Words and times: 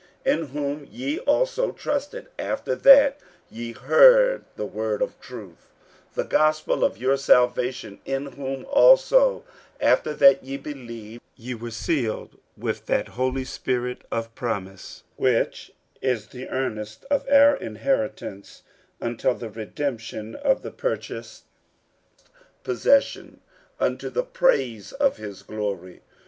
49:001:013 0.25 0.37
In 0.41 0.47
whom 0.47 0.85
ye 0.89 1.19
also 1.19 1.71
trusted, 1.71 2.25
after 2.39 2.73
that 2.73 3.19
ye 3.51 3.73
heard 3.73 4.43
the 4.55 4.65
word 4.65 4.99
of 4.99 5.19
truth, 5.19 5.69
the 6.15 6.23
gospel 6.23 6.83
of 6.83 6.97
your 6.97 7.15
salvation: 7.15 7.99
in 8.03 8.25
whom 8.31 8.65
also 8.67 9.43
after 9.79 10.15
that 10.15 10.43
ye 10.43 10.57
believed, 10.57 11.21
ye 11.35 11.53
were 11.53 11.69
sealed 11.69 12.39
with 12.57 12.87
that 12.87 13.09
holy 13.09 13.45
Spirit 13.45 14.01
of 14.11 14.33
promise, 14.33 15.03
49:001:014 15.19 15.25
Which 15.29 15.71
is 16.01 16.27
the 16.29 16.49
earnest 16.49 17.05
of 17.11 17.29
our 17.29 17.55
inheritance 17.55 18.63
until 18.99 19.35
the 19.35 19.51
redemption 19.51 20.33
of 20.33 20.63
the 20.63 20.71
purchased 20.71 21.43
possession, 22.63 23.39
unto 23.79 24.09
the 24.09 24.23
praise 24.23 24.93
of 24.93 25.17
his 25.17 25.43
glory. 25.43 26.01